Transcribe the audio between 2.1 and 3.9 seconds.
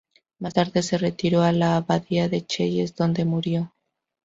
de Chelles donde murió.